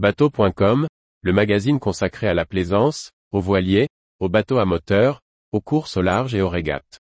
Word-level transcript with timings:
Bateau.com, 0.00 0.88
le 1.20 1.32
magazine 1.34 1.78
consacré 1.78 2.26
à 2.26 2.32
la 2.32 2.46
plaisance, 2.46 3.10
aux 3.32 3.40
voiliers, 3.40 3.86
aux 4.18 4.30
bateaux 4.30 4.56
à 4.56 4.64
moteur, 4.64 5.20
aux 5.52 5.60
courses 5.60 5.98
au 5.98 6.00
large 6.00 6.34
et 6.34 6.40
aux 6.40 6.48
régates. 6.48 7.00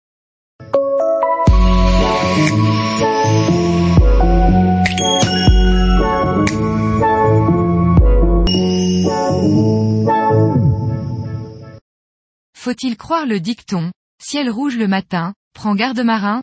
Faut-il 12.56 12.96
croire 12.96 13.26
le 13.26 13.38
dicton, 13.38 13.92
ciel 14.20 14.50
rouge 14.50 14.76
le 14.76 14.88
matin, 14.88 15.34
prends 15.54 15.76
garde 15.76 16.00
marin 16.00 16.42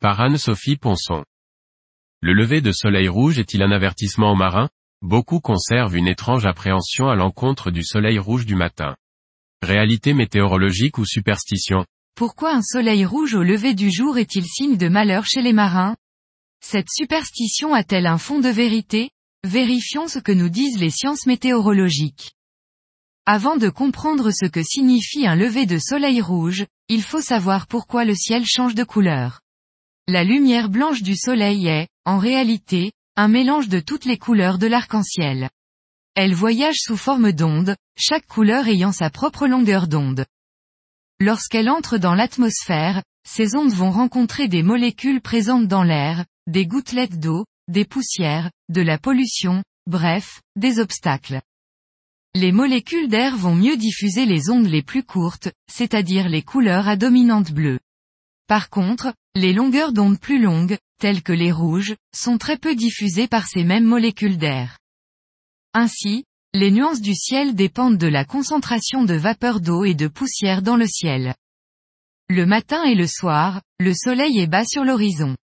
Par 0.00 0.20
Anne-Sophie 0.20 0.78
Ponson. 0.78 1.22
Le 2.22 2.32
lever 2.32 2.60
de 2.60 2.72
soleil 2.72 3.06
rouge 3.06 3.38
est-il 3.38 3.62
un 3.62 3.70
avertissement 3.70 4.32
aux 4.32 4.36
marins? 4.36 4.68
Beaucoup 5.02 5.40
conservent 5.40 5.96
une 5.96 6.08
étrange 6.08 6.46
appréhension 6.46 7.08
à 7.08 7.16
l'encontre 7.16 7.70
du 7.70 7.84
soleil 7.84 8.18
rouge 8.18 8.46
du 8.46 8.54
matin. 8.54 8.96
Réalité 9.62 10.14
météorologique 10.14 10.98
ou 10.98 11.04
superstition? 11.04 11.84
Pourquoi 12.14 12.54
un 12.54 12.62
soleil 12.62 13.04
rouge 13.04 13.34
au 13.34 13.42
lever 13.42 13.74
du 13.74 13.90
jour 13.90 14.16
est-il 14.16 14.46
signe 14.46 14.76
de 14.76 14.88
malheur 14.88 15.26
chez 15.26 15.42
les 15.42 15.52
marins? 15.52 15.96
Cette 16.64 16.88
superstition 16.90 17.74
a-t-elle 17.74 18.06
un 18.06 18.18
fond 18.18 18.40
de 18.40 18.48
vérité? 18.48 19.10
Vérifions 19.44 20.08
ce 20.08 20.18
que 20.18 20.32
nous 20.32 20.48
disent 20.48 20.80
les 20.80 20.90
sciences 20.90 21.26
météorologiques. 21.26 22.32
Avant 23.26 23.56
de 23.56 23.68
comprendre 23.68 24.30
ce 24.30 24.46
que 24.46 24.62
signifie 24.62 25.26
un 25.26 25.36
lever 25.36 25.66
de 25.66 25.78
soleil 25.78 26.20
rouge, 26.20 26.64
il 26.88 27.02
faut 27.02 27.20
savoir 27.20 27.66
pourquoi 27.66 28.04
le 28.04 28.14
ciel 28.14 28.44
change 28.46 28.74
de 28.74 28.84
couleur. 28.84 29.40
La 30.08 30.24
lumière 30.24 30.70
blanche 30.70 31.02
du 31.02 31.16
soleil 31.16 31.66
est, 31.66 31.88
en 32.04 32.18
réalité, 32.18 32.92
un 33.18 33.28
mélange 33.28 33.68
de 33.68 33.80
toutes 33.80 34.04
les 34.04 34.18
couleurs 34.18 34.58
de 34.58 34.66
l'arc-en-ciel. 34.66 35.48
Elle 36.14 36.34
voyage 36.34 36.76
sous 36.78 36.98
forme 36.98 37.32
d'ondes, 37.32 37.74
chaque 37.98 38.26
couleur 38.26 38.68
ayant 38.68 38.92
sa 38.92 39.08
propre 39.08 39.46
longueur 39.46 39.88
d'onde. 39.88 40.26
Lorsqu'elle 41.18 41.70
entre 41.70 41.96
dans 41.96 42.14
l'atmosphère, 42.14 43.02
ces 43.26 43.56
ondes 43.56 43.72
vont 43.72 43.90
rencontrer 43.90 44.48
des 44.48 44.62
molécules 44.62 45.22
présentes 45.22 45.66
dans 45.66 45.82
l'air, 45.82 46.26
des 46.46 46.66
gouttelettes 46.66 47.18
d'eau, 47.18 47.46
des 47.68 47.86
poussières, 47.86 48.50
de 48.68 48.82
la 48.82 48.98
pollution, 48.98 49.64
bref, 49.86 50.42
des 50.54 50.78
obstacles. 50.78 51.40
Les 52.34 52.52
molécules 52.52 53.08
d'air 53.08 53.34
vont 53.34 53.54
mieux 53.54 53.78
diffuser 53.78 54.26
les 54.26 54.50
ondes 54.50 54.66
les 54.66 54.82
plus 54.82 55.04
courtes, 55.04 55.48
c'est-à-dire 55.72 56.28
les 56.28 56.42
couleurs 56.42 56.86
à 56.86 56.96
dominante 56.96 57.50
bleue. 57.50 57.80
Par 58.46 58.68
contre, 58.68 59.14
les 59.34 59.54
longueurs 59.54 59.94
d'onde 59.94 60.20
plus 60.20 60.40
longues, 60.40 60.76
telles 60.98 61.22
que 61.22 61.32
les 61.32 61.52
rouges, 61.52 61.94
sont 62.14 62.38
très 62.38 62.56
peu 62.56 62.74
diffusées 62.74 63.28
par 63.28 63.46
ces 63.46 63.64
mêmes 63.64 63.84
molécules 63.84 64.38
d'air. 64.38 64.78
Ainsi, 65.74 66.24
les 66.54 66.70
nuances 66.70 67.00
du 67.00 67.14
ciel 67.14 67.54
dépendent 67.54 67.98
de 67.98 68.06
la 68.06 68.24
concentration 68.24 69.04
de 69.04 69.14
vapeur 69.14 69.60
d'eau 69.60 69.84
et 69.84 69.94
de 69.94 70.08
poussière 70.08 70.62
dans 70.62 70.76
le 70.76 70.86
ciel. 70.86 71.34
Le 72.28 72.46
matin 72.46 72.82
et 72.84 72.94
le 72.94 73.06
soir, 73.06 73.62
le 73.78 73.92
soleil 73.94 74.40
est 74.40 74.46
bas 74.46 74.64
sur 74.64 74.84
l'horizon. 74.84 75.36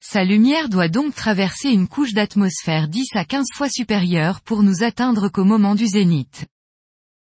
Sa 0.00 0.22
lumière 0.22 0.68
doit 0.68 0.88
donc 0.88 1.14
traverser 1.14 1.70
une 1.70 1.88
couche 1.88 2.12
d'atmosphère 2.12 2.88
10 2.88 3.08
à 3.14 3.24
15 3.24 3.46
fois 3.54 3.68
supérieure 3.68 4.42
pour 4.42 4.62
nous 4.62 4.82
atteindre 4.82 5.28
qu'au 5.28 5.44
moment 5.44 5.74
du 5.74 5.86
zénith. 5.86 6.46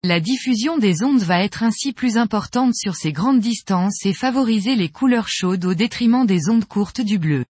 La 0.08 0.20
diffusion 0.20 0.78
des 0.78 1.02
ondes 1.02 1.22
va 1.22 1.42
être 1.42 1.64
ainsi 1.64 1.92
plus 1.92 2.16
importante 2.16 2.76
sur 2.76 2.94
ces 2.94 3.10
grandes 3.10 3.40
distances 3.40 4.06
et 4.06 4.12
favoriser 4.12 4.76
les 4.76 4.88
couleurs 4.88 5.26
chaudes 5.26 5.64
au 5.64 5.74
détriment 5.74 6.24
des 6.24 6.48
ondes 6.48 6.64
courtes 6.64 7.00
du 7.00 7.18
bleu. 7.18 7.44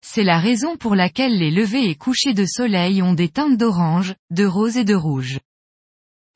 C'est 0.00 0.22
la 0.22 0.38
raison 0.38 0.76
pour 0.76 0.94
laquelle 0.94 1.36
les 1.36 1.50
levées 1.50 1.90
et 1.90 1.96
couchers 1.96 2.34
de 2.34 2.46
soleil 2.46 3.02
ont 3.02 3.14
des 3.14 3.28
teintes 3.28 3.56
d'orange, 3.56 4.14
de 4.30 4.44
rose 4.44 4.76
et 4.76 4.84
de 4.84 4.94
rouge. 4.94 5.40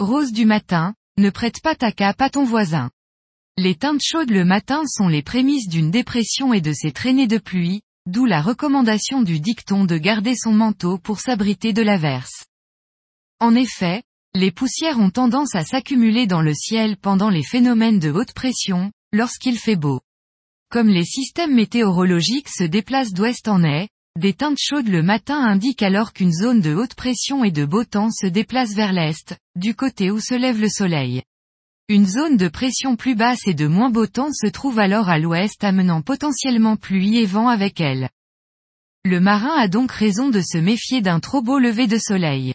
Rose 0.01 0.33
du 0.33 0.47
matin, 0.47 0.97
ne 1.17 1.31
prête 1.31 1.63
pas 1.63 1.77
ta 1.77 1.93
cape 1.93 2.21
à 2.21 2.29
ton 2.29 2.43
voisin. 2.43 2.91
Les 3.57 3.77
teintes 3.77 4.03
chaudes 4.03 4.33
le 4.33 4.45
matin 4.45 4.83
sont 4.89 5.07
les 5.07 5.23
prémices 5.23 5.69
d'une 5.69 5.93
dépression 5.93 6.53
et 6.53 6.61
de 6.61 6.73
ses 6.73 6.91
traînées 6.91 7.29
de 7.29 7.39
pluie, 7.39 7.83
d'où 8.07 8.25
la 8.25 8.43
recommandation 8.43 9.23
du 9.23 9.39
dicton 9.39 9.85
de 9.85 9.97
garder 9.97 10.35
son 10.35 10.55
manteau 10.55 10.99
pour 10.99 11.21
s'abriter 11.21 11.73
de 11.73 11.83
l'averse. 11.83 12.47
En 13.39 13.55
effet, 13.55 14.03
les 14.35 14.51
poussières 14.51 14.99
ont 14.99 15.11
tendance 15.11 15.55
à 15.55 15.63
s'accumuler 15.63 16.27
dans 16.27 16.41
le 16.41 16.55
ciel 16.55 16.97
pendant 16.97 17.29
les 17.29 17.43
phénomènes 17.43 17.99
de 17.99 18.11
haute 18.11 18.33
pression, 18.33 18.91
lorsqu'il 19.13 19.59
fait 19.59 19.77
beau. 19.77 20.01
Comme 20.71 20.89
les 20.89 21.05
systèmes 21.05 21.55
météorologiques 21.55 22.49
se 22.49 22.65
déplacent 22.65 23.13
d'ouest 23.13 23.47
en 23.47 23.63
est, 23.63 23.91
des 24.19 24.33
teintes 24.33 24.59
chaudes 24.59 24.89
le 24.89 25.03
matin 25.03 25.39
indiquent 25.39 25.83
alors 25.83 26.15
qu'une 26.15 26.33
zone 26.33 26.63
de 26.63 26.75
haute 26.75 26.95
pression 26.95 27.45
et 27.45 27.51
de 27.51 27.67
beau 27.67 27.85
temps 27.85 28.11
se 28.11 28.27
déplace 28.27 28.73
vers 28.73 28.93
l'est, 28.93 29.37
du 29.55 29.75
côté 29.75 30.11
où 30.11 30.19
se 30.19 30.35
lève 30.35 30.61
le 30.61 30.69
soleil. 30.69 31.23
Une 31.89 32.07
zone 32.07 32.39
de 32.39 32.49
pression 32.49 32.97
plus 32.97 33.15
basse 33.15 33.47
et 33.47 33.55
de 33.55 33.67
moins 33.67 33.91
beau 33.91 34.07
temps 34.07 34.33
se 34.33 34.47
trouve 34.47 34.79
alors 34.79 35.11
à 35.11 35.19
l'ouest 35.19 35.63
amenant 35.63 36.01
potentiellement 36.01 36.77
pluie 36.77 37.19
et 37.19 37.27
vent 37.27 37.49
avec 37.49 37.81
elle. 37.81 38.09
Le 39.05 39.21
marin 39.21 39.55
a 39.59 39.69
donc 39.69 39.93
raison 39.93 40.31
de 40.31 40.41
se 40.41 40.57
méfier 40.57 41.03
d'un 41.03 41.21
trop 41.21 41.43
beau 41.43 41.59
lever 41.59 41.87
de 41.87 41.99
soleil. 41.99 42.55